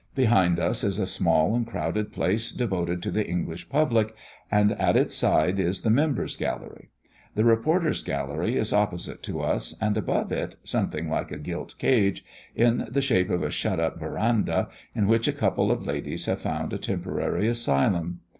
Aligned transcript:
Behind 0.15 0.57
us 0.57 0.83
is 0.83 0.97
a 0.97 1.05
small 1.05 1.53
and 1.55 1.63
crowded 1.67 2.11
place 2.11 2.51
devoted 2.51 3.03
to 3.03 3.11
the 3.11 3.23
English 3.23 3.69
public, 3.69 4.15
and 4.49 4.71
at 4.71 4.97
its 4.97 5.13
side 5.13 5.59
is 5.59 5.83
the 5.83 5.91
members' 5.91 6.35
gallery. 6.35 6.89
The 7.35 7.45
reporters' 7.45 8.01
gallery 8.03 8.57
is 8.57 8.73
opposite 8.73 9.21
to 9.21 9.41
us, 9.41 9.75
and 9.79 9.95
above 9.95 10.31
it, 10.31 10.55
something 10.63 11.07
like 11.07 11.31
a 11.31 11.37
gilt 11.37 11.75
cage, 11.77 12.25
in 12.55 12.87
the 12.89 13.01
shape 13.03 13.29
of 13.29 13.43
a 13.43 13.51
shut 13.51 13.79
up 13.79 13.99
verandah, 13.99 14.69
in 14.95 15.05
which 15.05 15.27
a 15.27 15.31
couple 15.33 15.69
of 15.71 15.83
ladies 15.85 16.25
have 16.25 16.41
found 16.41 16.73
a 16.73 16.79
temporary 16.79 17.47
asylum. 17.47 18.21